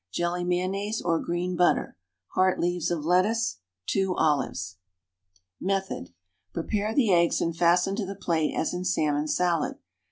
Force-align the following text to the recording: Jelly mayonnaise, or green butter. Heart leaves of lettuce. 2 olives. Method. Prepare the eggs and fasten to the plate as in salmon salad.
Jelly 0.11 0.43
mayonnaise, 0.43 0.99
or 0.99 1.19
green 1.19 1.55
butter. 1.55 1.95
Heart 2.29 2.59
leaves 2.59 2.89
of 2.89 3.05
lettuce. 3.05 3.57
2 3.85 4.15
olives. 4.15 4.77
Method. 5.59 6.09
Prepare 6.53 6.95
the 6.95 7.13
eggs 7.13 7.39
and 7.39 7.55
fasten 7.55 7.95
to 7.97 8.05
the 8.07 8.15
plate 8.15 8.55
as 8.55 8.73
in 8.73 8.83
salmon 8.83 9.27
salad. 9.27 9.77